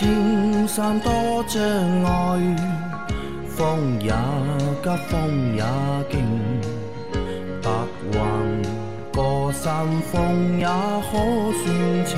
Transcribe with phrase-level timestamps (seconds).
[0.00, 1.62] 莫说青山多障
[2.04, 2.08] 碍，
[3.48, 4.10] 风也
[4.82, 5.62] 急，风也
[6.10, 6.18] 劲，
[7.62, 7.68] 白
[8.12, 8.18] 云
[9.12, 11.12] 过山峰也可
[11.52, 11.66] 算
[12.06, 12.16] 情。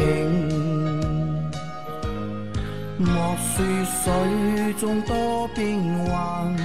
[2.98, 6.56] 莫说水中多变幻，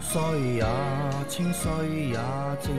[0.00, 0.20] 水
[0.54, 0.64] 也
[1.28, 1.70] 清，水
[2.08, 2.18] 也
[2.62, 2.72] 静。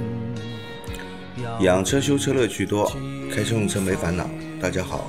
[1.60, 2.92] 养车修车乐趣多，
[3.32, 4.28] 开车用车没烦恼。
[4.60, 5.06] 大家好，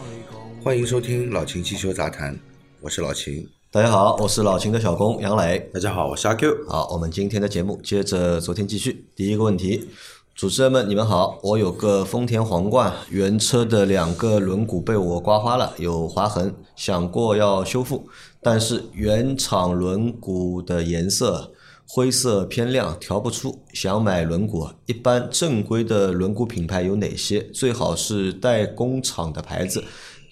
[0.65, 2.35] 欢迎收听老秦汽修杂谈，
[2.81, 3.47] 我是老秦。
[3.71, 5.59] 大家好，我是老秦的小工杨磊。
[5.75, 6.67] 大家好，我是阿 Q。
[6.67, 9.05] 好，我们今天的节目接着昨天继续。
[9.15, 9.87] 第一个问题，
[10.35, 18.09] 主持人们你们好，我有个丰田皇冠，原车的两个轮毂被我刮花了，有划痕，想过要修复，
[18.41, 21.53] 但是原厂轮毂的颜色
[21.87, 27.43] 灰色偏亮，调不出，想买轮毂，一般正规的轮毂品牌有哪些？
[27.53, 29.85] 最好是代工厂的牌子，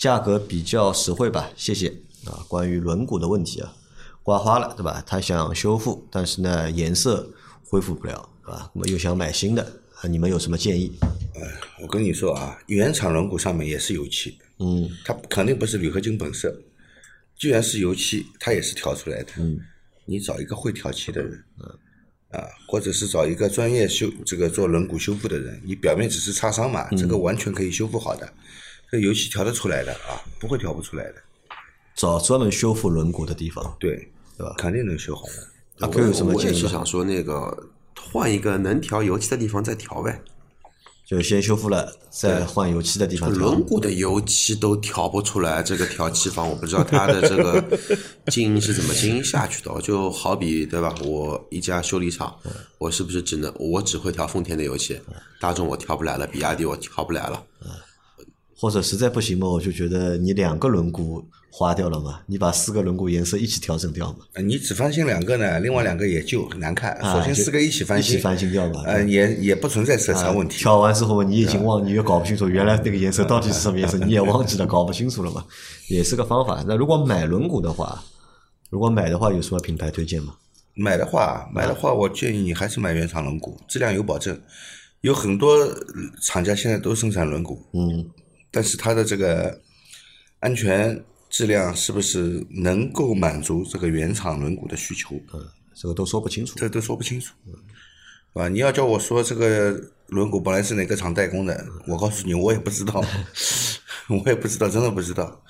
[0.02, 1.86] 价格比较实惠吧，谢谢。
[2.26, 3.72] 啊，关于轮毂的问题啊，
[4.24, 5.00] 刮花了对吧？
[5.06, 7.30] 他想修复，但是呢颜色
[7.64, 8.68] 恢复不了，对吧？
[8.74, 9.62] 那么又想买新的，
[9.94, 10.90] 啊，你们有什么建议？
[11.80, 16.52] 我跟你说啊，原厂轮毂上面也是油漆，嗯，它肯定不是铝合金本色。
[17.38, 19.28] 既然是油漆，它也是调出来的。
[19.36, 19.56] 嗯，
[20.04, 21.44] 你找一个会调漆的人，
[22.32, 28.32] 啊，或者是找一个专业修这个做轮毂修复的人，你表面只是擦伤嘛，这个完全可以修复好的。
[28.92, 31.14] 这油漆调得出来的啊，不会调不出来的。
[31.94, 33.74] 找专门修复轮毂的地方。
[33.80, 33.96] 对，
[34.36, 35.32] 对吧肯定能修好的。
[35.78, 36.68] 阿 Q 有什么我也建议吗？
[36.68, 40.20] 是想说，那个换一个能调油漆的地方再调呗。
[41.06, 43.48] 就先修复了，再换油漆的地方调。
[43.48, 47.64] 轮毂的油漆都调不出来，这个调漆房我不知道它的这个
[48.30, 49.80] 经营是怎么经营下去的。
[49.80, 52.36] 就好比对吧，我一家修理厂，
[52.76, 55.00] 我是不是只能我只会调丰田的油漆，
[55.40, 57.42] 大众我调不来了，比亚迪我调不来了。
[58.62, 66.92] 或者实在不行嘛，我就觉得你两个轮毂花掉了嘛，你把四个轮毂颜色一起调整掉嘛，呃你只翻新两个呢，另外两个也就很难看。
[66.92, 70.58] 啊首先四个一起翻新，一起翻新掉嘛呃，也也不存在色差问题。
[70.60, 75.44] 调完之后你已经忘，你也搞不清楚原来那个颜色到底是什么颜色，你也忘记了，搞不清楚了嘛，
[75.88, 76.64] 也是个方法。
[76.64, 78.00] 那如果买轮毂的话，
[78.70, 80.34] 如果买的话有什么品牌推荐吗？
[80.74, 84.40] 买的话，买的话，我建议你还是买原厂轮毂，质量有保证。
[85.02, 85.74] 有很多呃
[86.22, 88.08] 厂家现在都生产轮毂，嗯，
[88.52, 89.58] 但是它的这个
[90.38, 95.16] 安全质量是不是能够满足这个原厂轮毂的需求，
[95.74, 96.58] 这个都说不清楚。
[96.58, 98.48] 这都说不清楚，是吧？
[98.48, 99.70] 你要叫我说这个
[100.08, 103.02] 轮毂本来是哪个厂代工的，我告诉你，我也不知道，
[104.08, 105.42] 我也不知道，真的不知道。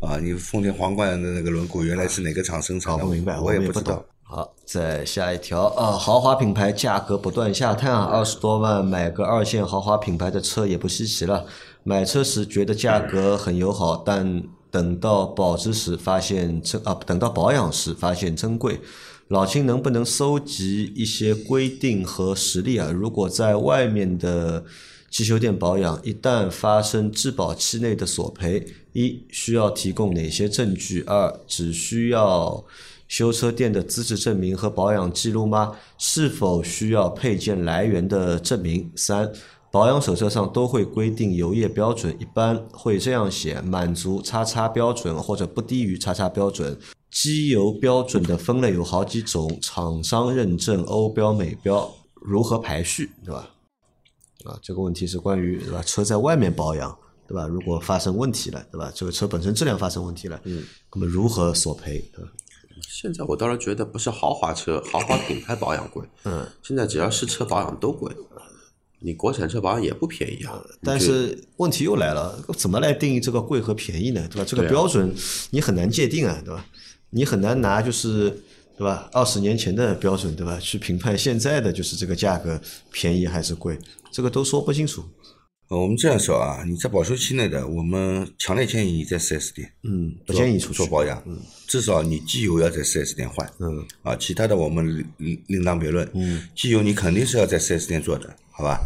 [0.00, 3.00] 啊，你丰田皇冠的那个轮毂原来是哪个厂生产的？
[3.00, 4.04] 搞不明白，我也不知道。。
[4.22, 11.46] 好，再下一条啊，豪华品牌价格不断下探啊，二十多万买个二线豪华品牌的车也不稀奇了。
[11.88, 14.42] 买车时觉得价格很友好，但
[14.72, 18.80] 等到保值时发现真啊，等到保养时发现真贵。
[19.28, 22.90] 老秦能不能搜集一些规定和实例啊？
[22.90, 24.64] 如果在外面的
[25.12, 31.02] 汽修店保养，一旦发生质保期内的索赔，一需要提供哪些证据？
[31.02, 32.64] 二只需要
[33.06, 35.76] 修车店的资质证明和保养记录吗？
[35.98, 38.90] 是否需要配件来源的证明？
[38.96, 39.30] 三
[39.76, 46.80] 保养手册上都会规定油液标准，一般会这样写：满足叉叉标准或者不低于叉叉标准。
[47.10, 53.50] 机油标准的分类有好几种，厂商认证、欧标、美标，如何排序，对吧？
[54.46, 55.82] 啊，这个问题是关于对吧？
[55.82, 56.96] 车在外面保养，
[57.28, 57.46] 对吧？
[57.46, 58.90] 如果发生问题了，对吧？
[58.94, 61.98] 这个车本身质量发生问题了，嗯，那么如何索赔？
[62.14, 62.30] 对吧？
[62.88, 68.10] 现在我倒是觉得不是豪华车、豪华品牌保养贵，嗯，现在只要是车保养都贵。
[68.98, 74.26] 你国产车保养也不便宜啊，但是问题又来了，怎么来定义这个贵和便宜呢？
[74.30, 74.44] 对吧？
[74.46, 75.14] 这个标准
[75.50, 76.64] 你很难界定啊，对吧？
[77.10, 78.30] 你很难拿就是
[78.76, 79.08] 对吧？
[79.12, 80.58] 二十年前的标准对吧？
[80.58, 82.60] 去评判现在的就是这个价格
[82.90, 83.78] 便宜还是贵，
[84.10, 85.04] 这个都说不清楚。
[85.68, 91.36] 呃，我们这样说啊，你在保修期内的，我们强烈建议你在 4S 店嗯，不建议出去做保养，嗯
[91.66, 98.80] 至少你机油要在 4S 店换，嗯啊，其他的我们另另另当别论，嗯，机油你肯定是要在 4S 店做的，好吧？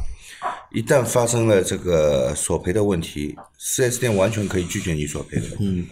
[0.73, 5.87] 一旦发生了这个索赔的问题，4S 店完全可以拒绝你索赔的，嗯。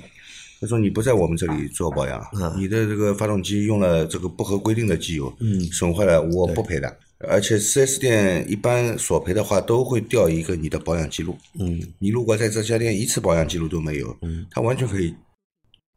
[0.60, 2.20] 他说你不在我们这里做保养，
[2.56, 6.98] 你的这个发动机用了这个不合规定的机油，嗯，损坏了我不赔的。
[7.20, 15.14] 而且 4S 店一般索赔的话，都会调一个你的保养记录，嗯，你如果在这家店一次保养记录都没有，嗯，他完全可以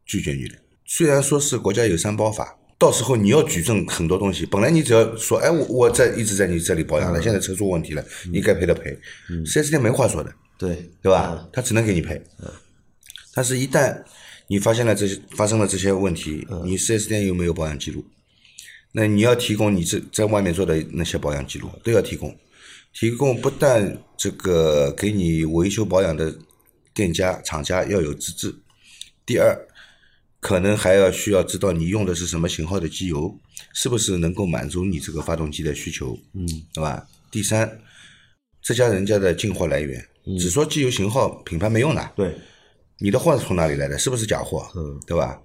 [0.06, 0.56] 拒绝你的。
[0.86, 4.44] 虽然说是国家有三包法，到时候你要举证很多东西。
[4.44, 8.98] 本来你只要说，哎，我我在一直在你这里保养了，现在车出问题了，你该赔的赔。
[9.46, 11.48] 4S 店没话说的，对对吧？
[11.54, 12.20] 他只能给你赔。
[13.36, 14.04] 但是，一旦
[14.48, 18.04] 你发现了这些发生了这些问题，嗯你 4S 店有没有保养记录？
[18.94, 22.36] 那你要提供你这在外面做的那些保养记录都要提供，
[22.94, 26.36] 提供不但这个给你维修保养的
[26.96, 28.54] 店家厂家要有资质，
[29.24, 29.56] 第二，
[30.42, 33.34] 可能还要需要知道你用的是什么型号的机油，
[33.74, 37.08] 是不是能够满足你这个发动机的需求，嗯，对吧？
[37.32, 37.80] 第三，
[38.62, 42.36] 这家人家的进货来源，嗯只说机油型号品牌没用的，对，
[42.98, 43.98] 你的货是从哪里来的？
[43.98, 44.68] 是不是假货？
[44.76, 45.40] 嗯，对吧？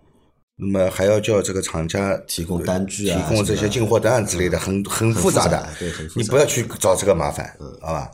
[0.58, 8.10] 那么还要叫这个厂家提供单据啊提供这些进货单之类的，很很复杂的对很复杂你不要去找这个麻烦，好吧？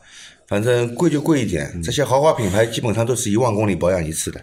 [0.49, 4.43] 反正贵就贵一点，这些豪华品牌基本上都是一万公里保养一次的，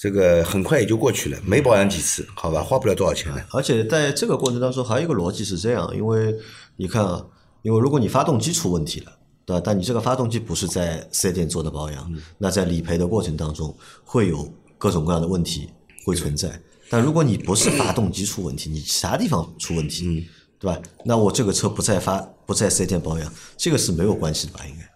[0.00, 2.62] 这个很快也就过去了，没保养几次，好吧？
[2.62, 3.44] 花不了多少钱的。
[3.50, 6.32] 而且在这个过程当中，还有一个逻辑是这样，因为
[6.76, 7.26] 你看啊，
[7.62, 9.12] 因为如果你发动机出问题了，
[9.44, 9.62] 对吧？
[9.64, 14.48] 但你这个发动机不是在四 S 店做的保养，那在理赔的过程当中会有
[14.78, 15.68] 各种各样的问题
[16.04, 16.60] 会存在。
[16.88, 20.28] 但如果你不是发动机出问题，你其他地方出问题，
[20.60, 20.80] 对吧？
[21.04, 24.60] 那我这个车不再发不在四 S 店保养，这个是没有关系的吧？
[24.64, 24.87] 应该，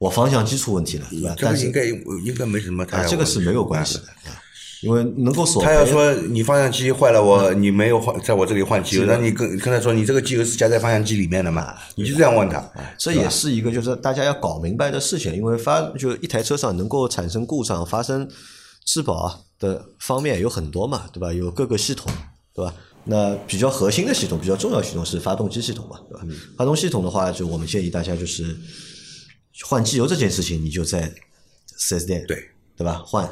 [0.00, 1.36] 我方向机出问题了，对吧？
[1.38, 3.12] 但是这个应该应该没什么太大啊，问题。
[3.12, 4.40] 这个是没有关系的，啊
[4.82, 5.62] 因为能够锁。
[5.62, 11.74] 他要说你方向机坏了，我你没有换，在我这里换机油，那你跟跟他说你这个机油是加在方向机里面的嘛？
[11.96, 12.66] 你就这样问他，
[12.96, 18.26] 这也是一个就是大家要搞明白的事情，因为发就一台车上能够产生故障、发生
[18.86, 21.30] 质保的方面有很多嘛，对吧？
[21.30, 22.10] 有各个系统，
[22.54, 22.74] 对吧？
[23.04, 26.24] 那比较核心的系统、比较重要系统是发动机系统嘛，对吧？
[26.56, 28.56] 发动系统的话，就我们建议大家就是
[29.64, 31.12] 换机油这件事情，你就在
[31.76, 33.28] 四 S 店对对吧换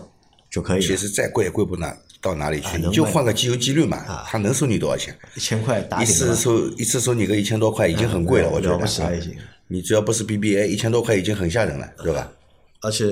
[0.50, 5.16] 就可以了，其实再贵也贵不哪到哪里去，啊你就换个机油机滤嘛，他能收你多少钱？
[5.36, 6.06] 一千块打一。
[6.06, 9.36] 次收一次收你个一千多块，已经很贵了，嗯我觉得了不起了啊已经
[9.68, 12.32] 你只要不是 BBA，一千多块已经很吓人了，对吧？
[12.80, 13.06] 而且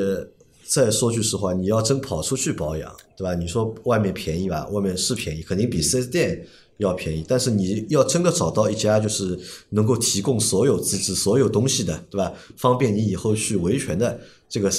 [0.67, 3.35] 再说句实话，你要真跑出去保养，对吧？
[3.35, 6.45] 你说外面便宜吧，外面是便宜，肯定比四 S 店
[6.79, 7.25] 要便宜。
[7.27, 9.39] 但是你要真的找到一家就是
[9.71, 12.33] 能够提供所有资质、所有东西的，对吧？
[12.57, 14.71] 方便你以后去维权的这个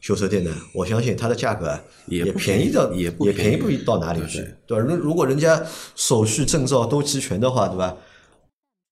[0.00, 4.84] 修车店呢，我相信它的价格啊也便宜到也不也便宜便宜不到哪里去，对吧？
[4.84, 5.64] 如如果人家
[5.96, 7.96] 手续证照都齐全的话，对吧？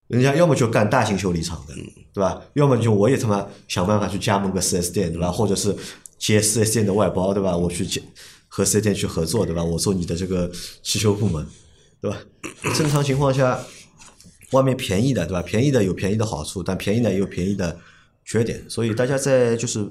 [0.08, 1.74] 人家要么就干大型修理厂的，
[2.14, 2.40] 对吧？
[2.54, 5.30] 要么就我也他妈想办法去加盟个四 S 店，对吧？
[5.30, 5.74] 或者是
[6.18, 7.56] 接四 S 店的外包，对吧？
[7.56, 8.02] 我去接
[8.48, 9.62] 和四 S 店去合作，对吧？
[9.62, 10.50] 我做你的这个
[10.82, 11.44] 汽修部门，
[12.00, 12.18] 对吧？
[12.76, 13.58] 正常情况下，
[14.52, 15.42] 外面便宜的，对吧？
[15.42, 17.76] 便宜的有便宜的好处，但便宜的也有便宜的
[18.24, 19.90] 缺点，所以大家在就是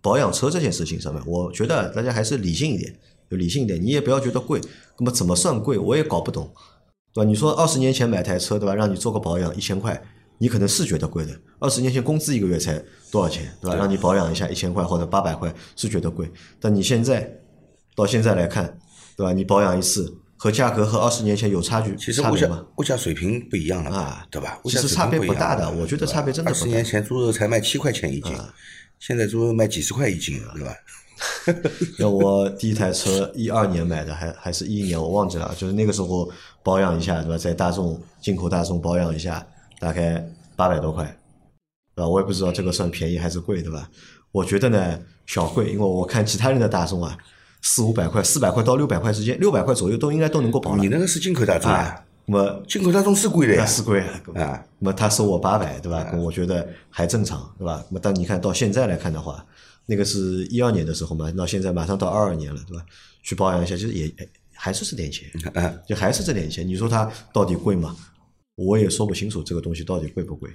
[0.00, 2.94] 保养车这件事情上面，我觉得大家还是理性一点，
[3.30, 4.60] 就理性一点，你也不要觉得贵，
[4.98, 6.52] 那么怎么算贵，我也搞不懂。
[7.12, 7.28] 对吧？
[7.28, 8.74] 你说二十年前买台车，对吧？
[8.74, 9.98] 让你做个保养一千块，
[10.36, 11.32] 你可能是觉得贵的。
[11.58, 12.78] 二十年前工资一个月才
[13.10, 13.74] 多少钱，对吧？
[13.74, 16.30] 让你保养一下一千块或者八百块是觉得贵，
[16.60, 17.40] 但你现在
[17.94, 18.78] 到现在来看，
[19.16, 19.32] 对吧？
[19.32, 22.48] 你保养一次和价格和二十年前有差距，其实物价？
[22.76, 24.58] 物价水平不一样了啊对吧？
[24.64, 28.36] 其实差别不大的我觉得差别真的不大啊二十年前猪肉才卖七块钱一斤，
[28.98, 30.74] 现在猪肉卖几十块一斤，对吧？
[31.98, 36.30] 那我第一台车一二年买的，还还是一一年，我忘记了，就是那个时候
[36.62, 37.38] 保养一下，对吧？
[37.38, 39.46] 在大众进口大众保养一下，
[39.78, 40.22] 大概
[40.54, 41.04] 八百多块，
[41.94, 42.08] 对吧？
[42.08, 43.88] 我也不知道这个算便宜还是贵，对吧？
[44.30, 47.16] 我觉得呢小贵，因为我看其他人的大众啊，
[47.68, 52.04] 四五百块、四百块到六百块之间，六百块左右都应该都能够保了你那个是进口大众啊啊，。
[52.24, 54.22] 那么进口大众是贵的呀，是贵啊。
[54.36, 56.12] 啊那么他收我八百，对吧？
[56.14, 57.84] 我觉得还正常，对吧？
[57.90, 59.44] 那么但你看到现在来看的话，
[59.84, 62.84] 那个是一二年的时候嘛，到现在马上到二二年了，对吧？
[63.24, 66.66] 去保养一下，其实也哎还是这点钱，嗯就还是这点钱。
[66.66, 67.96] 你说它到底贵吗？
[68.54, 70.48] 我也说不清楚这个东西到底贵不贵，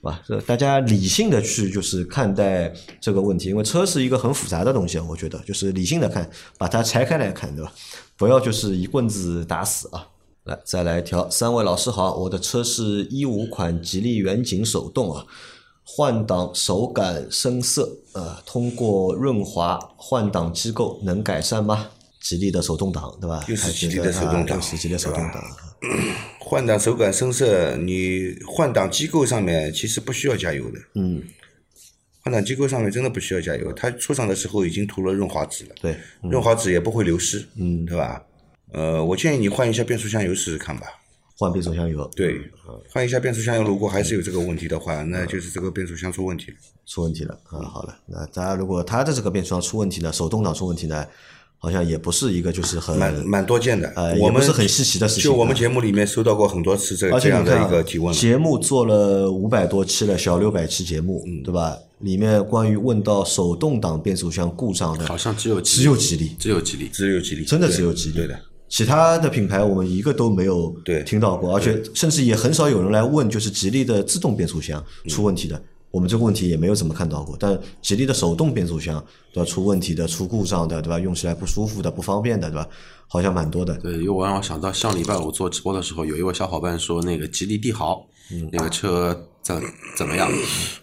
[0.00, 0.22] 是吧？
[0.26, 7.72] 这大家理性的去就是看待这个问题，因为车是一个很复杂的东西，我觉得就是理性的看，把它拆开来看，对吧？
[8.16, 10.06] 不要就是一棍子打死啊。
[10.44, 11.28] 来，再来一条。
[11.28, 15.26] 三位老师好，我的车是一五款吉利远景手动啊，
[15.84, 21.88] 换挡手感生涩，呃，通过润滑换挡机构能改善吗？
[22.20, 23.44] 吉利的手动挡，对吧？
[23.48, 25.42] 又是吉利的手动挡是吉利的手动挡。
[26.38, 30.78] 换挡手感生涩，你换挡机构上面其实不需要加油的。
[30.94, 31.22] 嗯，
[32.22, 38.22] 换挡机构上面真的不需要加油，它出厂的时候已经涂了润滑脂了，对，润滑脂也不会流失，嗯，对吧？
[38.72, 40.86] 呃，我建议你换一下变速箱油试试看吧。
[41.38, 42.38] 换变速箱油，对，
[42.90, 46.56] 换一下变速箱油，如果还是有这个问题的话，那就是这个变速箱出问题了。
[46.84, 47.62] 出问题了嗯！
[47.62, 51.06] 好了，那大家如果他的这个变速箱出问题呢，手动挡出问题呢，
[51.62, 53.86] 好像也不是一个就是很蛮蛮多见的。
[53.94, 58.18] 呃我们是很稀奇的事情就我们啊节目里面收到过很多次这而且你看啊这样的一个提问了。
[58.18, 61.76] 节目做了五百多期了，小六百期节目，嗯对吧？
[62.00, 66.88] 里面关于问到手动挡变速箱故障的，好像只有只有吉利，只有吉利。
[66.88, 68.14] 只有吉利，真的只有吉利。
[68.14, 68.40] 对的，
[68.70, 77.36] 其他的品牌我们一个都没有对听到过，而且甚至也很少有人来问，就是吉利的自动变速箱出问题的，我们这个问题也没有怎么看到过。
[77.38, 80.98] 但吉利的手动变速箱对吧，出问题的、出故障的，对吧？
[80.98, 82.68] 用起来不舒服的、不方便的，对吧？
[83.08, 83.76] 好像蛮多的。
[83.78, 89.62] 对，又让我想到上礼拜我做直播的时候，有一位小伙伴说那个吉利帝豪，嗯那个车怎
[89.96, 90.30] 怎么样？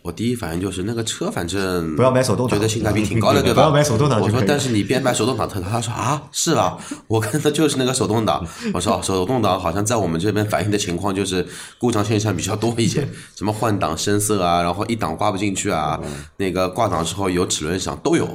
[0.02, 3.62] 我第一反应就是那个车反正不要买手动挡觉得性价比挺高的， 对对吧？
[3.64, 6.78] 不要买手动挡就我说，但是你别买手动挡特，他说啊，是吧？
[7.08, 8.46] 我看的就是那个手动挡。
[8.74, 11.46] 我说哦手动挡好像在我们这边反映的情况就是
[11.78, 16.00] 故障现象比较多一些，什么换挡深色啊，然后一档挂不进去啊，
[16.38, 18.28] 那个挂档之后有齿轮响都有。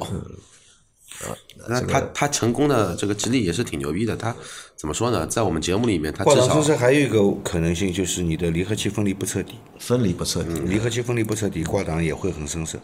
[1.67, 4.35] 那他他成功的这个吉利也是挺牛逼的，他
[4.75, 5.25] 怎么说呢？
[5.27, 10.59] 在我们节目里面，他至少挂档深色还有一个可能性就是你的离合器分离不彻底，分离不彻底。
[10.65, 12.77] 离合器分离不彻底，挂档也会很生涩。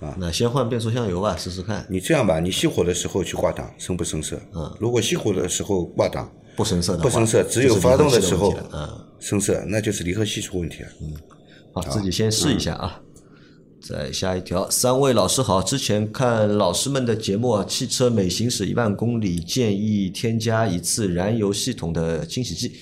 [0.00, 1.86] 啊那先换变速箱油吧，试试看。
[1.90, 4.40] 你这样吧，你熄火的时候去挂档，生不生涩？
[4.54, 8.88] 嗯，如果熄火的时候挂档不生涩的，不生涩，只有发动的时候嗯。
[9.18, 10.88] 生涩，那就是离合器出问题了。
[11.02, 11.14] 嗯
[11.74, 12.98] 好，自己先试一下啊。
[13.80, 15.62] 再下一条，三位老师好。
[15.62, 22.72] 之前看老师们的节目啊，汽车每行驶一万公里建议添加一次燃油系统的清洗剂，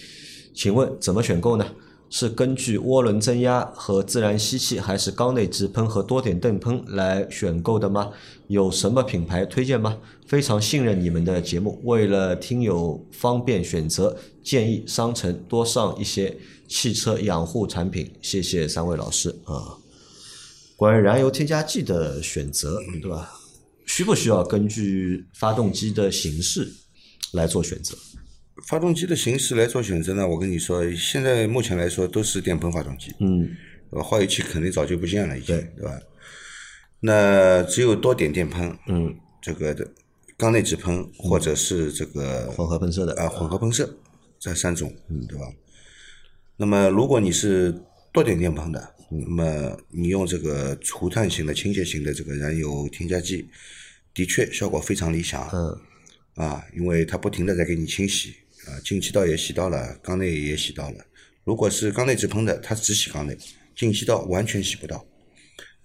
[0.52, 1.64] 请问怎么选购呢？
[2.10, 8.10] 是根据涡轮增压和自然吸气，还是缸内直喷和多点泵喷来选购的吗？
[8.46, 9.96] 有什么品牌推荐吗？
[10.26, 16.34] 非常信任你们的节目，为了听友方便选择，建议商城多上一些
[16.66, 18.10] 汽车养护产品。
[18.22, 19.76] 谢谢三位老师啊。
[20.78, 23.32] 关于燃油添加剂的选择，对吧？
[23.84, 26.72] 需不需要根据发动机的形式
[27.32, 27.98] 来做选择？
[28.68, 33.50] 发动机的形式来做选择呢，我跟你说，现在目前来说都是电喷发动机，嗯，
[33.90, 34.04] 对吧？
[34.04, 35.98] 化油器肯定早就不见了，已经，对吧？
[37.00, 39.84] 那只有多点电喷，嗯，这个的
[40.36, 43.98] 缸内直喷或者是这个混合喷射的啊混合喷射
[44.38, 45.44] 这三种，嗯，对吧？
[46.56, 47.74] 那么如果你是
[48.12, 53.48] 多点电喷的，那么你用这个除碳型的清洁型的这个燃油添加剂，
[54.12, 55.80] 的确效果非常理想，嗯，
[56.34, 58.34] 啊，因为它不停的在给你清洗，
[58.66, 61.04] 啊，进气道也洗到了，缸内也洗到了。
[61.44, 63.36] 如果是缸内直喷的，它只洗缸内，
[63.74, 65.06] 进气道完全洗不到。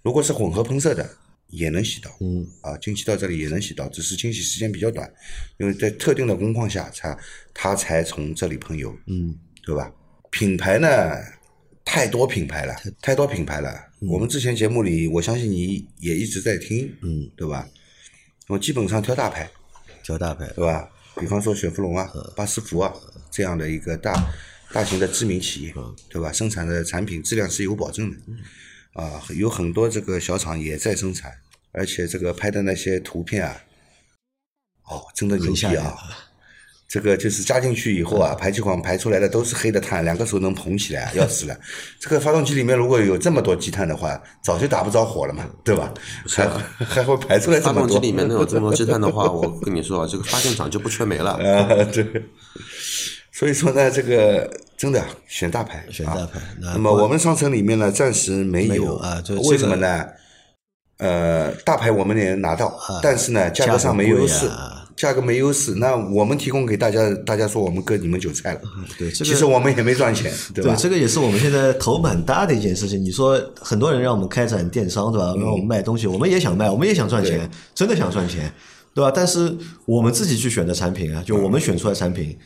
[0.02, 1.08] 如果是混合喷射的，
[1.48, 5.10] 也能洗到，嗯，啊，进气道这里也能洗到，只是清洗时间比较短，
[5.58, 7.16] 因为在特定的工况下才
[7.54, 9.90] 它才从这里喷油，嗯，对吧？
[10.30, 10.88] 品牌呢，
[11.84, 13.88] 太多品牌了，太多品牌了。
[14.00, 17.68] 我们之前节目里，我相信你也一直在听，嗯，对吧？
[18.48, 19.50] 我基本上挑大牌，
[20.02, 20.90] 挑大牌，对吧？
[21.16, 22.92] 比方说雪佛龙啊、巴斯福啊
[23.30, 24.12] 这样的一个大
[24.72, 25.74] 大型的知名企业，
[26.08, 26.32] 对吧？
[26.32, 28.16] 生产的产品质量是有保证的，
[28.94, 31.32] 啊，有很多这个小厂也在生产，
[31.72, 33.62] 而且这个拍的那些图片啊，
[34.88, 35.96] 哦，真的牛逼啊！
[36.88, 41.56] 这个就是加进去以后啊，排气管排出来的都是黑的碳，两个手能捧起来， 要死了。
[41.98, 45.92] 这个发动机里面如果有这么多积碳的话，早就打不着火了嘛，对吧？
[46.28, 46.48] 还
[46.78, 47.88] 还会排出来这发么多。
[47.88, 51.32] 动机里面能有这么多积碳的话，我跟你说啊，这个发电厂就不缺煤了。
[51.42, 52.06] 啊，对。
[53.32, 60.04] 所以说呢，这个真的选大牌，选大牌啊那那么我们商城里面呢，暂时没没有有啊为这个什么呢？
[60.98, 62.72] 呃，大牌我们也拿到，
[63.02, 64.46] 但是呢，价格上没优势
[64.96, 65.74] 价格没优势。
[65.74, 68.60] 那我们提供给大家，大家说我们割你们韭菜了。
[68.98, 70.74] 对这个其实我们也没赚钱，对吧？
[70.76, 73.02] 这个也是我们现在头蛮大的一件事情。
[73.02, 75.34] 你说很多人让我们开展电商，对吧？
[75.38, 78.52] 让我们卖东西，我们也想卖，我们也想赚钱，真的想赚钱，
[78.94, 79.10] 对吧？
[79.14, 82.36] 但是我们自己去选的产品啊，就我们选出来产品，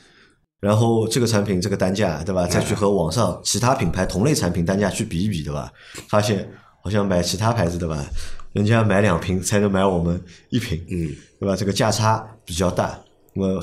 [0.60, 2.46] 然后这个产品这个单价，对吧？
[2.46, 5.70] 再去和网上其他品牌同类产品单价去比一比，对吧？
[6.08, 6.48] 发现
[6.82, 8.02] 好像买其他牌子的吧，
[8.58, 11.54] 人家买两瓶才能买我们一瓶，嗯，对吧？
[11.54, 12.98] 这个价差比较大，
[13.34, 13.62] 那么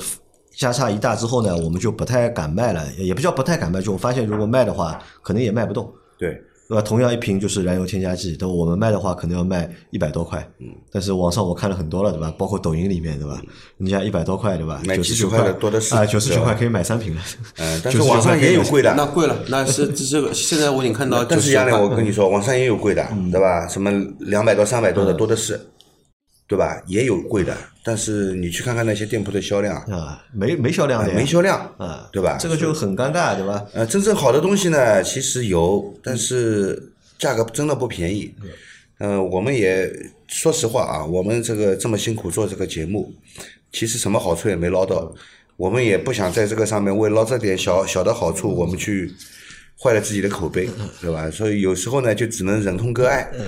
[0.56, 6.82] 价差一大之后呢，我们就不太敢卖了，也不叫不太敢卖，就我发现如果卖的话，可能也卖不动，对，对吧？
[6.82, 12.32] 同样一瓶就是燃油添加剂，但我们卖的话可能要卖一百多块，嗯，但是网上我看了很多了，对吧？
[12.36, 13.40] 包括抖音里面，对吧？
[13.78, 14.80] 人家一百多块，对吧？
[14.84, 17.20] 买九十九块的多的是啊，九十九块可以买三瓶了，
[17.58, 23.66] 嗯，但 是网上也有贵的，那贵了，那是这这个现在我已经看到 但是99块杨磊，我跟你说，网上也有贵的，嗯对吧？
[23.68, 25.60] 什么两百多、三百多的多的是，
[26.46, 26.80] 对吧？
[26.86, 32.36] 也有贵的，但是你去看看那些店铺的销量，啊，没没销量的呀，没销量啊，对吧？
[32.38, 33.66] 这个就很尴尬，对吧？
[33.72, 38.32] 呃，真正好的东西呢，其实有，但是价格真的不便宜。
[38.98, 39.92] 呃，我们也
[40.28, 43.12] 说实话啊，我们这个这么辛苦做这个节目，
[43.72, 45.12] 其实什么好处也没捞到。
[45.56, 49.12] 我们也不想在这个上面为捞这点小小的好处，我们去
[49.82, 50.68] 坏了自己的口碑，
[51.00, 51.30] 对吧？
[51.30, 53.46] 所以有时候呢，就只能忍痛割爱，嗯，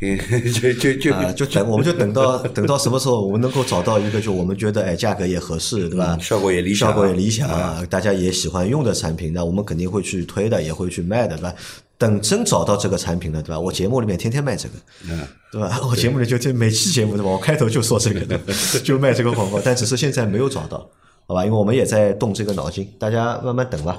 [0.60, 6.16] 就就就啊，就等我们就等到等到什么时候我们能够找到一个就我们觉得哎价格也合适，对吧？
[6.18, 11.54] 嗯效果也理想效果也理想啊，大家也喜欢用的产品，那我们肯定会去推的，也会去卖的，对吧？
[11.98, 13.60] 等真找到这个产品了，对吧？
[13.60, 14.74] 我节目里面天天卖这个，
[15.10, 15.20] 嗯，
[15.52, 15.78] 对吧？
[15.86, 17.30] 我节目里就就每期节目对吧？
[17.30, 18.40] 我开头就说这个的，
[18.82, 20.78] 就卖这个广告，但只是现在没有找到，
[21.26, 21.44] 好吧？
[21.44, 23.98] 因为我们也在动这个脑筋，大家慢慢等吧。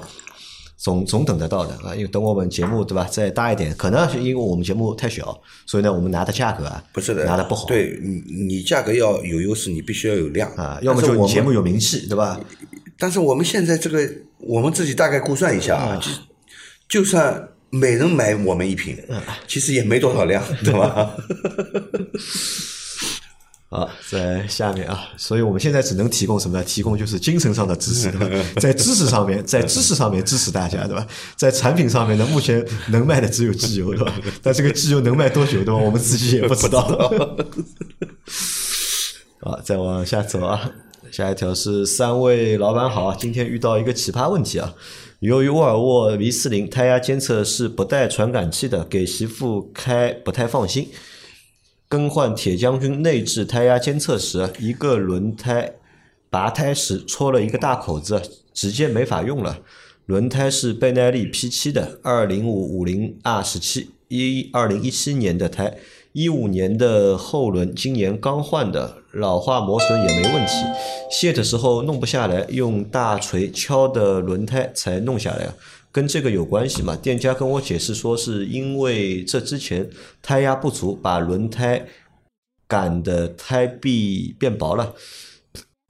[0.82, 12.40] 总总等得到的啊，因为等我们节目对吧再大一点，可能是因为我们节目太小，所以呢我们拿的价格啊不是的，拿的不好，对你你价格要有优势，你必须要有量啊，要么就节目有名气对吧？
[12.98, 16.10] 但是我们现在这个，我们自己大概估算一下啊，就
[17.00, 18.98] 就算每人买我们一瓶，
[19.46, 21.14] 其实也没多少量，对吧？
[23.72, 26.64] 啊，在下面啊，所以我们现在只能提供什么呢？
[26.64, 28.44] 提供就是精神上的支持，对吧？
[28.60, 31.06] 在知识上面，在知识上面支持大家，对吧？
[31.36, 34.12] 在产品上面呢，目前能卖的只有机油，对吧？
[34.42, 35.76] 但这个机油能卖多久，对吧？
[35.76, 36.80] 我们自己也不知道。
[39.40, 40.70] 啊，再往下走啊，
[41.10, 44.74] 下一条是三位老板好，今天遇到一个奇葩问题啊。
[45.20, 50.90] 由于沃尔沃 V 四零胎压监测是不带传感器的，给媳妇开不太放心。
[51.92, 55.74] 更换铁将军内置胎压监测时，一个轮胎
[56.30, 58.22] 拔胎时戳了一个大口子，
[58.54, 59.58] 直接没法用了。
[60.06, 65.76] 轮胎是倍耐力 P 七的，二零五五零 R 十七，一二零一七年的胎，
[66.12, 70.52] 一五年的后轮，今年刚换的，老化磨损也没问题。
[71.10, 75.50] 卸的时候弄不下来，用大锤敲的轮胎才弄下来。
[75.92, 76.96] 跟这个有关系嘛？
[76.96, 79.88] 店家跟我解释说，是因为这之前
[80.22, 81.86] 胎压不足，把轮胎
[82.66, 84.94] 杆的胎壁变薄了。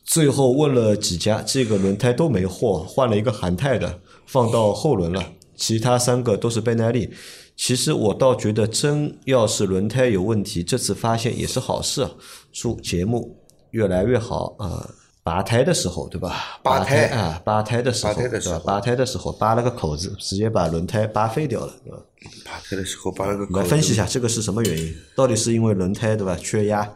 [0.05, 5.33] 最后问了几家，这个轮胎都没货，换了一个韩泰的，放到后轮了。
[5.55, 7.11] 其他三个都是倍耐力。
[7.55, 12.11] 其实我倒觉得，真要是轮胎有问题，这次发现也是好事啊。
[12.51, 13.39] 祝节目
[13.71, 14.91] 越来越好啊！
[15.25, 16.59] 拔胎的时候，对吧？
[16.63, 18.73] 拔胎啊，拔胎的时候，拔胎的时候对吧？
[18.73, 21.99] 拔胎的时候扒了个口子，直接把轮胎扒废掉了，对吧？
[22.45, 24.95] 拔胎的时候拔了个口子，我分析一下这个是什么原因？
[25.15, 26.89] 到底是因为轮胎对吧缺压，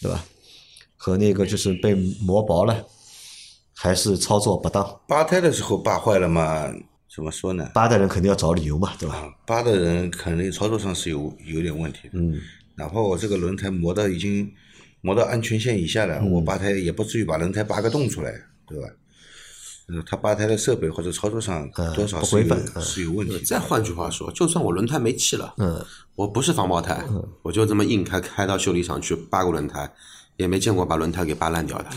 [0.00, 0.22] 对吧？
[0.96, 2.84] 和那个就是被磨薄了，
[3.74, 5.00] 还是操作不当？
[5.08, 6.70] 拔胎的时候拔坏了嘛？
[7.14, 7.70] 怎么说呢？
[7.74, 9.24] 扒的人肯定要找理由嘛，对吧？
[9.46, 12.10] 扒，的人肯定操作上是有有点问题的。
[12.14, 12.38] 嗯，
[12.76, 14.50] 哪怕我这个轮胎磨到已经
[15.02, 18.32] 磨到安全线以下了，嗯我扒胎也不至于把轮胎扒个洞出来，
[18.66, 18.88] 对吧？
[19.88, 23.44] 嗯，他扒胎的设备或者操作上多少是有不规范嗯是有问题的。
[23.44, 25.84] 再换句话说，就算我轮胎没气了，嗯，
[26.14, 27.04] 我不是防爆胎，
[27.42, 29.92] 我就这么硬开开到修理厂去扒个轮胎，
[30.36, 31.90] 也没见过把轮胎给扒烂掉的。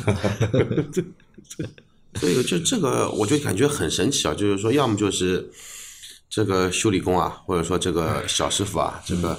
[2.19, 5.47] 所以就这个，我就感觉很神奇啊，就是说，要么就是
[6.27, 9.37] 这个修理工啊，或者说这个小师傅啊，这个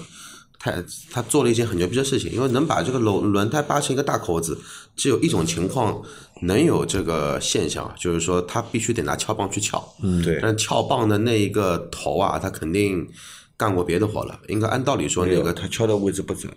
[0.66, 4.58] 他他做了一件很牛逼的事情，因为能把这个轮轮胎扒成一个大口子，
[4.96, 6.02] 只有一种情况
[6.42, 9.86] 能有这个现象，就是说他必须得拿撬棒去撬。
[10.02, 13.08] 嗯对但撬棒的那一个头啊，他肯定
[13.56, 14.38] 干过别的活了。
[14.48, 16.52] 应该按道理说，那个他敲的位置不准，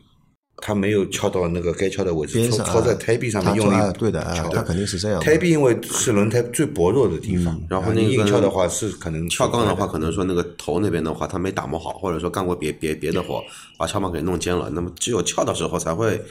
[0.62, 5.26] 他没有敲到那个该敲的位置，边上戳戳在胎壁上面用力对的啊，他肯定是这样的。
[5.26, 13.42] 胎壁因为是轮胎最薄弱的地方，嗯然后啊你那个硬敲的话是可能撬杠的话，可能说那个头那边的话，他没打磨好，或者说干过别别别的活，
[13.80, 14.70] 把撬棒给弄尖了。
[14.70, 16.22] 那么只有撬的时候才会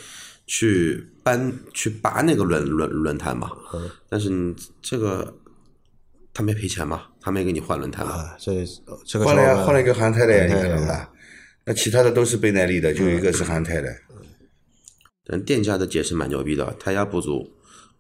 [0.47, 3.51] 去搬去拔那个轮轮轮胎嘛。
[3.75, 5.35] 嗯但是你这个
[6.35, 8.11] 他没赔钱嘛，他没给你换轮胎嘛。
[8.11, 11.11] 啊，所以呃这个换了换了一个韩泰的呀，你看到吧？
[11.65, 13.95] 那其他的都是倍耐力的，就一个是韩泰的。
[15.29, 17.51] 但店家的解释蛮牛逼的，胎压不足，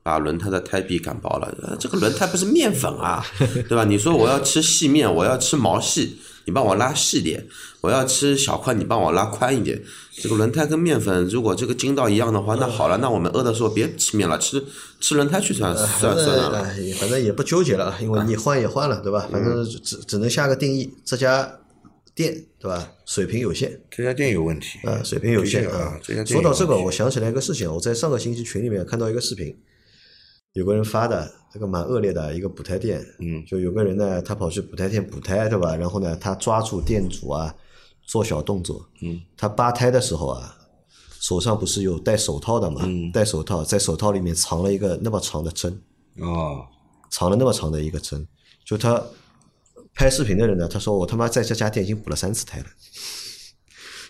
[0.02, 1.54] 把轮胎的胎壁擀薄了。
[1.62, 3.24] 呃这个轮胎不是面粉啊，
[3.68, 3.84] 对吧？
[3.84, 7.40] 你说我要吃细面，我要吃毛细，你帮我拉细点；
[7.82, 9.82] 我要吃小块，你帮我拉宽一点。
[10.20, 14.64] 这个轮胎跟面粉如果这个筋道一样的话，那好了，那我们饿的时候别吃面了，吃
[14.98, 16.50] 吃轮胎去算算算了。
[16.50, 19.28] 呃，哎反正也不纠结了，因为你换也换了，对吧？
[19.30, 21.48] 反正只只能下个定义，这家
[22.18, 22.92] 店对吧？
[23.06, 26.00] 水平有限，这家店有问题，啊，水平有限啊。
[26.26, 29.56] 说到这个，我想起来一个事情，我在上个星期群里面看到一个视频，
[30.54, 35.76] 有个人发的，这个蛮恶劣的一个补胎店，嗯就有个人呢，他跑去补胎店补胎，对吧？
[35.76, 37.54] 然后呢，他抓住店主啊，
[38.04, 40.56] 做小动作，嗯，他扒胎的时候啊，
[41.20, 42.80] 手上不是有戴手套的嘛？
[42.84, 45.80] 嗯戴手套，在手套里面藏了一个那么长的针，
[46.18, 46.66] 哦，
[47.10, 48.26] 藏了那么长的一个针，
[48.66, 49.00] 就他
[49.94, 52.66] 拍视频的人呢，他说我他妈在这家店已经补了三次胎了，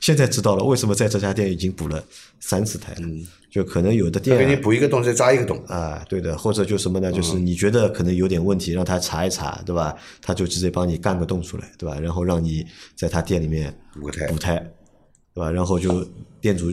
[0.01, 2.05] 现在知道了为什么在这家店已经补了
[2.41, 3.09] 三次胎了，
[3.51, 7.11] 就可能有的店给啊你补一个洞再扎一个洞，啊，对的，或者就什么呢？
[7.11, 9.95] 就是你觉得可能有点问题，让他查一查，对吧？
[10.21, 11.99] 他就直接帮你干个洞出来，对吧？
[11.99, 12.65] 然后让你
[12.95, 14.57] 在他店里面补个胎补胎，
[15.35, 15.51] 对吧？
[15.51, 16.07] 然后就
[16.41, 16.73] 店主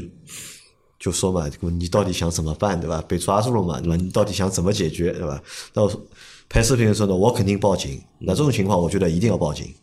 [1.00, 3.04] 就说嘛，你到底想怎么办，对吧？
[3.08, 3.96] 被抓住了嘛，对吧？
[3.96, 5.42] 你到底想怎么解决，对吧？
[5.74, 5.90] 到
[6.50, 8.02] 拍视频的时候呢，我肯定报警。
[8.20, 9.74] 那这种情况，我觉得一定要报警，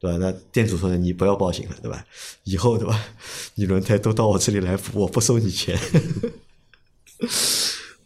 [0.00, 0.16] 对吧？
[0.18, 2.04] 那店主说呢，你不要报警了，对吧？
[2.44, 3.00] 以后对吧？
[3.54, 5.78] 你轮胎都到我这里来补，我不收你钱。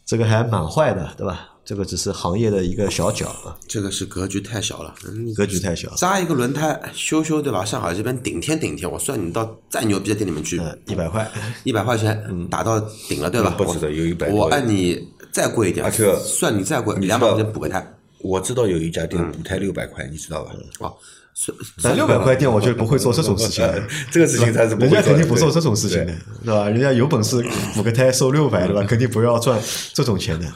[0.04, 1.48] 这个还蛮坏的，对吧？
[1.64, 5.88] 这个只是行业的一个小角啊，这个是格局太小了，嗯格局太小。
[5.94, 7.64] 扎一个轮胎修修对吧？
[7.64, 11.30] 上海这边顶天顶天，我算你到再牛逼的店里面去，嗯，一百块，
[11.62, 13.50] 一百块钱嗯打到顶了对吧？
[13.56, 20.52] 不止的有100我按你再贵一点，而且算你再贵，你两百块钱补个胎我知道有一家店补胎六百块，你知道吧？
[20.80, 20.92] 啊，
[21.34, 23.82] 算但六百块店我觉得不会做这种事情的。
[24.12, 26.14] 这个事情他是不人家肯定不做这种事情的，
[26.44, 26.68] 对吧？
[26.68, 27.42] 人家有本事
[27.74, 28.84] 补个胎收六百，对吧？
[28.84, 29.60] 肯定不要赚
[29.92, 30.46] 这种钱的。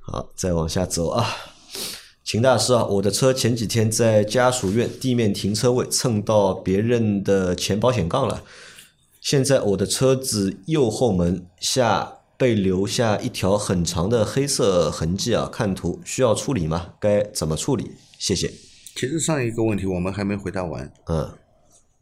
[0.00, 1.26] 好，再往下走啊。
[2.22, 8.42] 秦大师啊，我的车前几天在家属院地面停车位蹭到别人的前保险杠了，
[9.20, 16.94] 现在我的车子右后门下被留下一条很长的黑色痕迹啊，看图需要处理吗？
[17.00, 17.92] 该怎么处理？
[18.18, 18.52] 谢谢。
[18.94, 21.30] 其实上一个问题我们还没回答完，嗯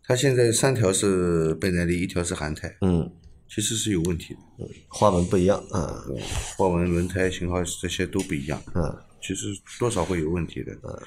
[0.07, 3.11] 它现在三条是倍耐力，一条是韩胎，嗯，
[3.49, 4.41] 其实是有问题的。
[4.89, 6.17] 花纹不一样啊，嗯
[6.57, 8.83] 花纹、轮胎型号这些都不一样，嗯
[9.23, 9.47] 其实
[9.79, 10.73] 多少会有问题的。
[10.83, 10.99] 嗯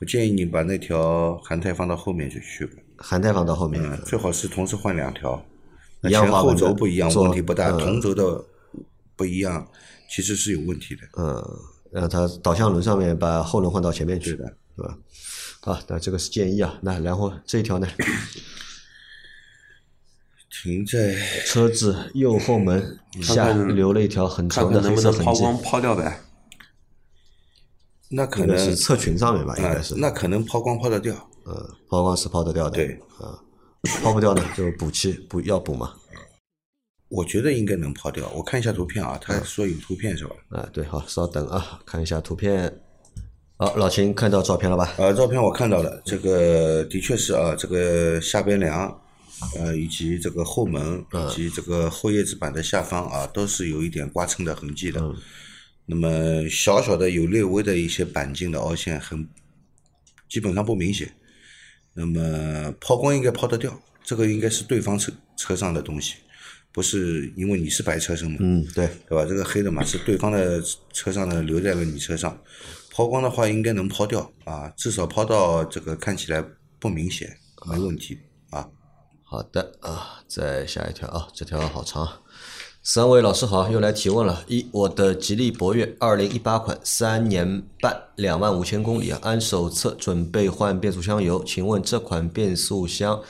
[0.00, 3.80] 我建议你把那条韩胎放到后面去去吧，含胎放到后面。
[3.80, 5.40] 嗯，最好是同时换两条，
[6.08, 8.44] 前后轴不一样，问题不大，嗯同轴的
[9.22, 9.64] 不一样，
[10.10, 11.02] 其实是有问题的。
[11.16, 11.40] 嗯，
[11.92, 14.98] 让它导向轮上面把后轮换到前面去，对的，对吧？
[15.60, 16.76] 啊，那这个是建议啊。
[16.82, 17.86] 那然后这一条呢，
[20.50, 21.14] 停在
[21.46, 26.20] 车子右后门下留了一条很长的黑看能不能色痕迹，抛光抛掉呗。
[28.10, 29.94] 那可能是侧裙上面吧，应啊该是。
[29.94, 31.14] 那可能抛光抛得掉。
[31.46, 31.54] 嗯，
[31.88, 32.74] 抛光是抛得掉的。
[32.74, 33.38] 对，啊，
[34.02, 35.94] 抛不掉呢就补漆，补要补嘛。
[37.12, 38.26] 我觉得应该能抛掉。
[38.30, 40.34] 我看一下图片啊，他说有图片是吧？
[40.48, 42.80] 啊，对，好，稍等啊，看一下图片。
[43.58, 44.94] 好，老秦看到照片了吧？
[44.96, 48.88] 呃，照片我看到了，这个的确是啊，这个下边梁，
[49.58, 55.14] 呃，以及这个后门，以及这个后叶子板的下方啊，都是有一点刮蹭的痕迹的。
[55.84, 59.28] 那么小小的有略微的一些钣金的凹陷，很
[60.30, 61.12] 基本上不明显。
[61.92, 66.14] 那么抛光应该抛得掉，这个应该是对方车车上的东西，
[66.72, 69.24] 不是因为你是白车身嘛，嗯，对，对吧？
[69.24, 72.36] 这个黑的嘛是对方的车上的留在了你车上，
[72.90, 76.42] 抛光的话应该能抛掉啊，至少抛到这个看起来
[76.78, 78.18] 不明显，没问题
[78.50, 78.68] 啊。
[79.22, 82.08] 好的啊，再下一条啊，这条好长。
[82.84, 84.44] 三位老师好，又来提问了。
[84.48, 93.22] 一，我的吉利博越二零一八款，三年半，两万五千公里啊，按手册准备换变速箱油，请问这款变速箱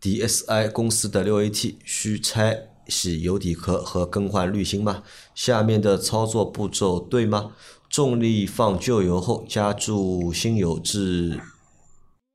[0.00, 5.02] DSI 公司的六 AT 需拆洗油底壳和更换滤芯吗？
[5.34, 7.52] 下面的操作步骤对吗？
[7.88, 11.40] 重力放旧油后，加注新油至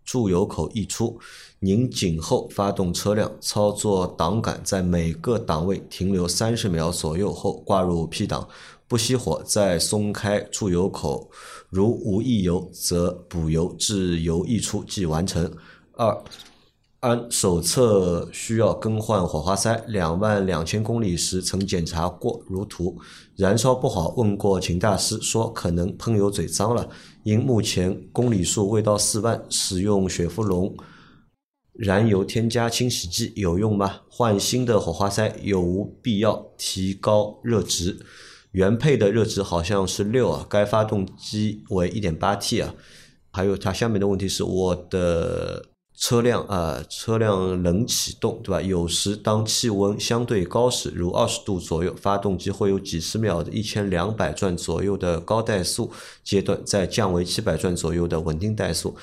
[0.04, 1.20] 注油口溢出，
[1.60, 8.48] 拧紧后发动车辆，操作档杆在每个档位停留三十秒左右后挂入 P 档，
[8.88, 11.30] 不熄火，再松开注油口，
[11.70, 15.52] 如无溢油则补油至油溢出即完成。
[15.96, 16.24] 二
[17.04, 22.98] 按手册需要更换火花塞，两万两千公里时曾检查过，如图。
[23.36, 26.88] 燃烧不好，问过秦大师，说可能喷油嘴脏了。
[27.24, 30.74] 因目前公里数未到四万，使用雪佛龙
[31.74, 34.00] 燃油添加清洗剂有用吗？
[34.10, 38.00] 换新的火花塞有无必要提高热值？
[38.54, 42.74] 原配的热值好像是六啊，该发动机为一点八 T 啊。
[43.34, 45.66] 还有它下面的问题是我的
[46.06, 48.62] 车辆啊、车辆冷启动，对吧？
[48.62, 55.90] 有时当气温相对高时，如二十度左右，发动机会有几十秒的一千两百转左右的高怠速
[56.22, 58.98] 阶段，再降为七百转左右的稳定怠速。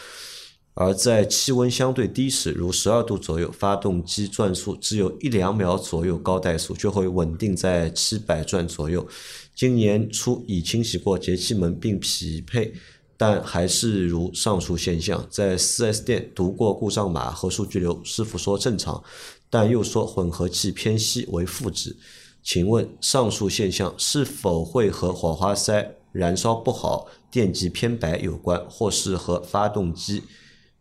[0.74, 9.08] 而在气温相对低时，如十二度左右，发动机转速只有一两秒左右高怠速，就会稳定在七百转左右。
[9.54, 12.74] 今年初已清洗过节气门并匹配，
[13.20, 15.26] 但还是如上述现象。
[15.28, 19.04] 在 4S 店读过故障码和数据流，师傅说正常，
[19.50, 21.94] 但又说混合气偏稀为负值。
[22.42, 30.22] 请问上述现象是否会和火花塞燃烧不好、电极偏白有关，或是和发动机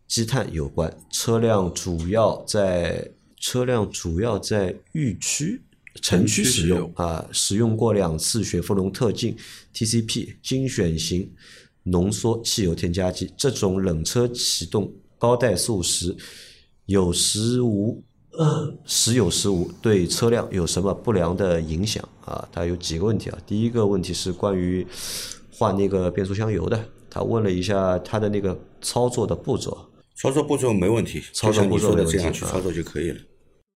[0.08, 5.60] 积碳有关，车辆主要在车辆主要在域区。
[6.00, 9.36] 城区使用啊，使用过两次雪佛龙特进
[9.74, 11.30] TCP 精选型
[11.84, 16.16] 浓缩汽油添加剂，这种冷车启动高怠速时
[16.86, 18.02] 有时无
[18.84, 22.48] 时有时无，对车辆有什么不良的影响啊？
[22.52, 23.38] 它有几个问题啊？
[23.46, 24.86] 第一个问题是关于
[25.50, 29.76] 换那个变速箱油的，他问了一下他的那个操作的步骤，
[30.16, 33.20] 操作步骤没问题，操作步骤的没问题啊这样去操作就可以了。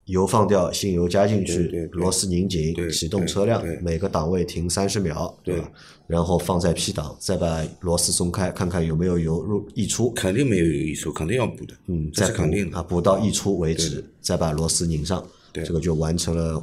[0.07, 5.71] 油放掉，新油加进去螺丝拧紧，启动车辆每个档位停三十秒，对吧？
[6.07, 12.83] 然后放在 P 档，再把螺丝松开，看看有没有油入溢出，肯定没有油溢出，肯定要补的，嗯，这肯定的啊，。
[12.83, 16.62] 补到溢出为止，再把螺丝拧上，对这个就完成了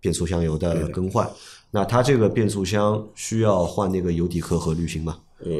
[0.00, 1.26] 变速箱油的更换。
[1.70, 5.18] 那它这个变速箱需要换那个油底壳和滤芯吗？
[5.40, 5.50] 呃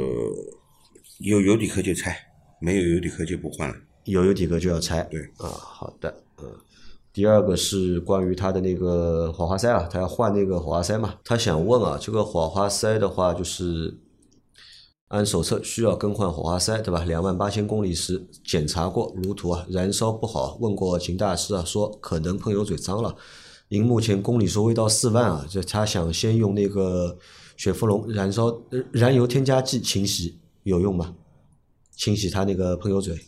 [1.21, 2.15] 有油底壳就拆，
[2.61, 3.75] 没有油底壳就不换了。
[4.05, 5.01] 有油底壳就要拆。
[5.11, 6.26] 对啊，好的，嗯。
[7.17, 11.15] 第二个是关于它的那个火花塞啊，他要换那个火花塞嘛。
[11.25, 13.97] 他想问啊，这个火花塞的话，就是
[15.09, 17.05] 按手册需要更换火花塞，对吧？
[17.05, 23.17] 两万八千公里时检查过如图啊，燃烧不好，问过秦大师啊，说可能喷油嘴脏了。
[23.69, 27.17] 因目前公里数未到四万啊，这他想先用那个
[27.57, 28.55] 雪佛龙燃烧
[28.93, 31.15] 燃油添加剂清洗，有用吗？
[31.97, 33.19] 清洗它那个喷油嘴。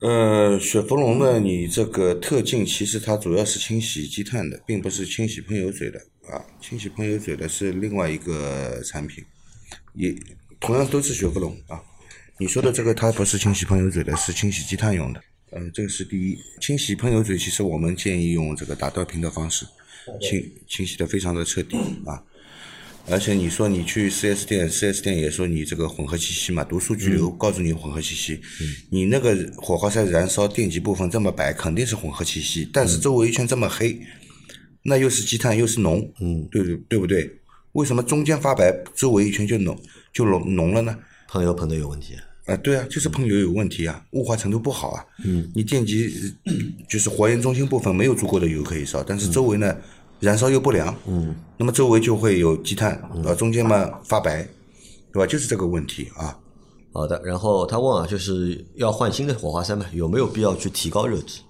[0.00, 6.40] 呃，雪佛龙呢，你这个特进其实它主要是清洗积碳的，并不是清洗喷油嘴的啊。
[6.60, 9.24] 清洗喷油嘴的是另外一个产品，
[9.94, 10.14] 也
[10.60, 11.82] 同样都是雪佛龙啊。
[12.38, 15.20] 你说的这个它不是清洗喷油嘴的，是清洗积碳用的。
[15.50, 16.38] 呃，这个是第一。
[16.60, 19.66] 清洗喷油嘴，其实我们建议用这个打吊瓶的方式
[20.20, 22.22] 清清洗的非常的彻底啊。
[23.10, 28.40] 而且你说你去 4S 店，4S 店也说你这个混合气息嘛，读数据流告诉你混合气息，
[28.90, 33.98] 你那个火花塞燃烧电极部分这么白，肯定是混合气息，但是周围一圈这么黑，
[34.82, 37.30] 那又是积碳又是浓，嗯，对对对不对？
[37.72, 39.80] 为什么中间发白，周围一圈就浓
[40.12, 40.96] 就浓浓了呢？
[41.28, 42.14] 喷油喷的有问题。
[42.46, 45.04] 啊，对啊，就是喷油有问题啊，雾化程度不好啊。
[45.22, 46.10] 嗯，你电极
[46.44, 46.52] 呃
[46.88, 49.76] 就是火焰中心部分没有足够的油可以烧，但是周围呢
[50.20, 50.94] 燃烧又不良。
[51.06, 54.42] 嗯，那么周围就会有积碳，啊，中间嘛发白，
[55.12, 55.26] 对吧？
[55.26, 56.38] 就是这个问题啊。
[56.92, 61.40] 好的，然后他问啊，就是要换新的火花塞嘛，有没有必要去提高热值？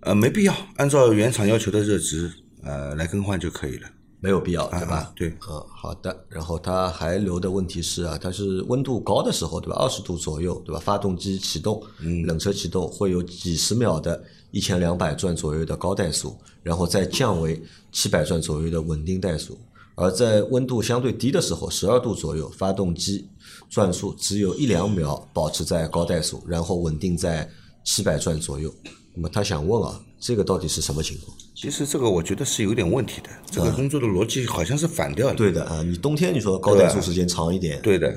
[0.00, 2.30] 呃，没必要，按照原厂要求的热值
[2.62, 3.88] 呃来更换就可以了。
[4.20, 4.96] 没有必要，对吧？
[4.96, 6.24] 啊对嗯，好的。
[6.30, 9.76] 然后他还留的问题是啊，它是温度高的时候，对吧？
[9.78, 10.80] 二十度左右，对吧？
[10.80, 14.22] 发动机启动，嗯冷车启动会有几十秒的
[14.54, 19.58] 一千两百转左右的高怠速，然后再降为七百转左右的稳定怠速。
[19.96, 23.28] 而在温度相对低的时候，十二度左右，发动机
[23.68, 27.48] 转速只有一两秒保持在高怠速，然后稳定在
[27.84, 28.72] 七百转左右。
[29.12, 31.36] 那么他想问啊，这个到底是什么情况？
[31.56, 35.34] 其实这个我觉得是有点问题的，这个工作的逻辑好像是反掉的。
[35.34, 38.12] 对的啊，你冬天你说高怠速时间长一点，对的，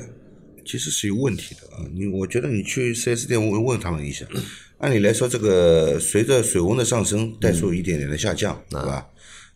[0.67, 1.85] 其实是有问题的啊。
[1.93, 4.25] 你我觉得你去 4S 店问问他们一下，
[4.79, 9.07] 按理来说，这个随着水温的上升，怠速一点点的下降，对吧？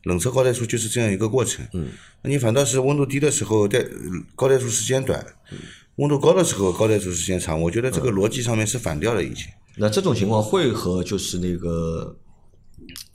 [0.05, 1.63] 冷车高怠速就是这样一个过程。
[1.73, 1.89] 嗯，
[2.23, 3.85] 那你反倒是温度低的时候，怠
[4.35, 5.23] 高怠速时间短，
[5.97, 9.45] 温度高的时候高怠速时间长，我觉得这个逻辑上面是反掉了已经。
[9.77, 12.17] 那这种情况会和就是那个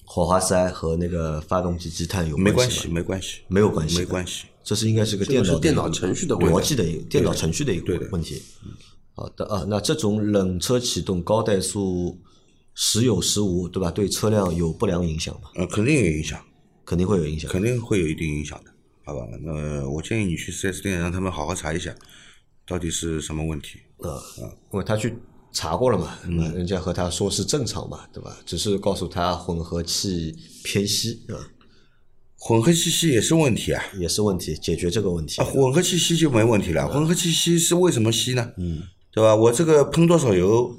[0.04, 2.94] 火花塞和那个发动机积碳有没关系，关系？
[2.94, 4.44] 没关系，没有关系，没关系。
[4.66, 8.42] 这是应该是个电脑个电脑程序的逻辑的一个电脑程序的一个问题。
[9.14, 12.18] 好的啊，那这种冷车启动高怠速
[12.74, 13.92] 时有时无，对吧？
[13.92, 15.50] 对车辆有不良影响吗？
[15.54, 16.44] 呃，肯定有影响，
[16.84, 17.48] 肯定会有影响。
[17.48, 18.70] 肯定会有一定影响的，
[19.04, 19.24] 好吧？
[19.40, 21.94] 那我建议你去 4S 店让他们好好查一下，
[22.66, 23.78] 到底是什么问题。
[23.98, 24.20] 啊，
[24.72, 25.14] 因为他去
[25.52, 28.36] 查过了嘛，嗯那人家和他说是正常嘛，对吧？
[28.44, 31.38] 只是告诉他混合气偏稀啊，
[32.38, 35.44] 混合气息也是问题啊，也是问题，解决这个问题啊，。
[35.44, 36.86] 混合气息就没问题了。
[36.86, 38.52] 混合气息是为什么吸呢？
[38.58, 39.34] 嗯，对吧？
[39.34, 40.76] 我这个喷多少油，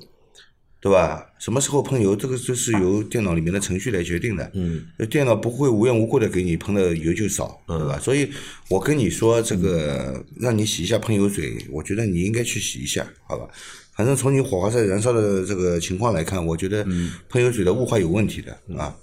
[0.79, 1.25] 对吧？
[1.39, 4.49] 什么时候喷油，这个就是由电脑里面的程序来决定的。
[4.53, 7.99] 嗯，电脑不会无缘无故的给你喷的油就少，对吧？
[7.99, 8.29] 所以
[8.69, 13.49] 我跟你说，这个让你洗一下喷油嘴，我觉得你应该去洗一下，好吧？
[13.95, 16.85] 反正从你火花塞燃烧的这个情况来看，我觉得
[17.29, 18.95] 喷油嘴的雾化有问题的啊。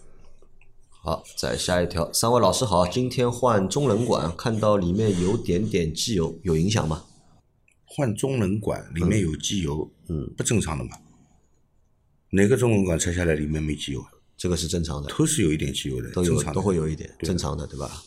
[1.07, 7.05] 好，再下一条，三位老师好，今天换中冷管，看到里面有点点机油，有影响吗？
[7.85, 10.97] 换中冷管里面有机油，嗯，不正常的嘛？
[12.31, 14.03] 哪个中冷管拆下来里面没机油？
[14.39, 18.03] 这个是正常的，都是有一点机油的，都有都会有一点正常的，对吧？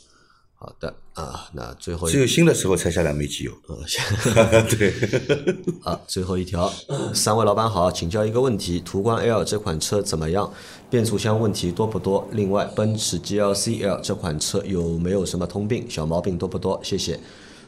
[0.60, 3.52] 好的啊，那最后只有新的时候才下来没机油。
[3.68, 4.92] 呃， 对，
[5.86, 6.68] 啊，最后一条，
[7.14, 10.52] 三位老板好，请教一个问题：途观 L 这款车怎么样？
[10.90, 12.28] 变速箱问题多不多？
[12.32, 15.86] 另外，奔驰 GLC L 这款车有没有什么通病？
[15.88, 16.80] 小毛病多不多？
[16.84, 17.20] 谢谢。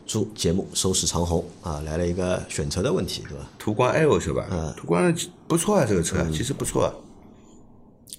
[0.08, 1.80] 祝节目收视长虹啊！
[1.86, 3.48] 来了一个选车的问题，对吧？
[3.60, 4.48] 途观 L 是吧？
[4.50, 5.16] 嗯途观
[5.48, 6.94] 不错啊，这个车其实不错啊。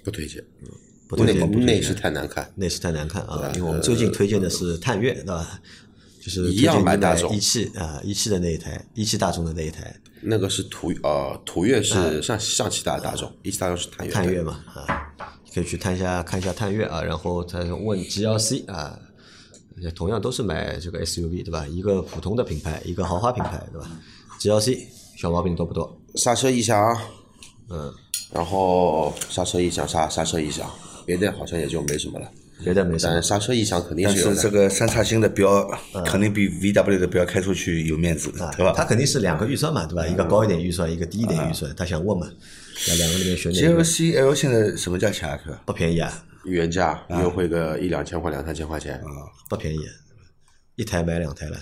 [0.04, 0.44] 不推荐，
[1.10, 3.50] 不推荐，内内饰太难看，内饰太难看啊！
[3.56, 5.60] 因为我们最近推荐的是探岳，对吧？
[6.22, 14.12] 就是一样买大众一汽啊，一汽的那一台，一汽大众的那一台，那个是途呃途岳是上上汽大大众，一汽大众是探岳。
[14.12, 14.86] 探岳嘛啊，
[15.52, 18.96] 可以去探一下看一下探岳啊，然后他问 GLC 啊，
[19.96, 21.66] 同样都是买这个 SUV 对吧？
[21.66, 23.90] 一个普通的品牌，一个豪华品牌对吧
[24.38, 24.78] ？GLC
[25.16, 25.98] 小毛病多不多？
[26.16, 26.96] 刹车异响，
[27.70, 27.92] 嗯，
[28.30, 30.70] 然后刹车异响刹刹车异响，
[31.06, 32.30] 别的好像也就没什么了。
[32.62, 33.22] 别的没啥但。
[33.22, 34.34] 刹车异响肯定是有的。
[34.34, 35.66] 是这个三叉星的标
[36.04, 40.06] 肯定比 VW 的标开出去有面子，对吧它肯定是两个预算嘛，对吧？
[40.06, 42.30] 一个高一点预算，一个低一点预算，他想问嘛，
[42.88, 45.40] 那两个里面选哪个？？GLC L 现在什么价钱啊？
[45.42, 45.58] 哥？
[45.64, 49.08] 不便宜啊，原价优惠个一两千块、两三千块钱啊。
[49.48, 49.80] 不便宜，
[50.76, 51.56] 一台买两台了，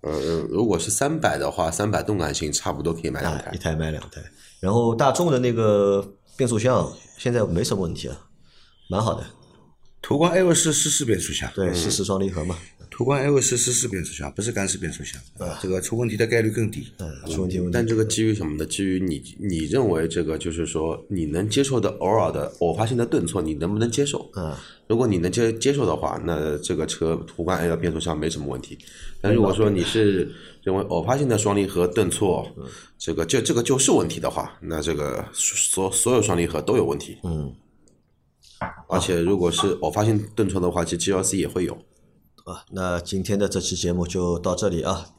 [0.00, 0.18] 呃，
[0.50, 3.58] 如果是三百的话，三百动感型差不多可以买两啊，台一。
[3.58, 4.20] 台买两台。
[4.58, 6.04] 然后大众的那个
[6.36, 8.18] 变速箱现在没什么问题啊，
[8.88, 9.26] 蛮好的，
[10.00, 12.56] 途观 L 是湿式变速箱，对，四四双离合嘛，
[12.90, 15.20] 途观 L 是湿式变速箱，不是干式变速箱，
[15.60, 16.86] 这个出问题的概率更低。
[16.98, 18.64] 嗯，出问题但这个基于什么呢？
[18.64, 24.30] 基于你你认为这个就是说你能接受的偶尔的偶发性的顿挫，你能不能接受？
[24.36, 24.54] 嗯，
[24.88, 28.78] 如果你能接接受的话，那这个车途观 L 变速箱没什么问题。
[29.20, 32.50] 但如果说你是认为偶发性的双离合顿挫，
[32.96, 37.18] 这个这这个就是问题的话，那这个所所有双离合都有问题。
[37.24, 37.52] 嗯，
[38.88, 41.74] 而且如果是偶发性顿挫的话，其实 GLC 也会有。
[42.44, 45.10] 啊，那今天的这期节目就到这里啊。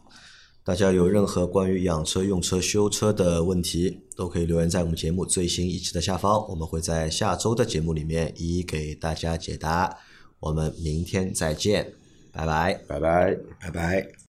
[0.63, 9.97] 大家有任何关于养车、用车、修车的问题，都可以留言在我们节目最新一期的下方，我们会在下周的节目里面一一给大家解答。
[10.39, 11.93] 我们明天再见，
[12.32, 12.73] 拜拜。
[12.88, 13.38] 拜拜。
[13.60, 14.18] 拜拜。